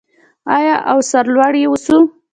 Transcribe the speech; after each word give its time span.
آیا 0.55 0.75
او 0.91 0.97
سرلوړي 1.09 1.61
اوسو؟ 1.67 1.97